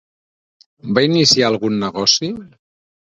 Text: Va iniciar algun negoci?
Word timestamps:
Va 0.97 1.03
iniciar 1.07 1.49
algun 1.51 1.77
negoci? 1.83 2.31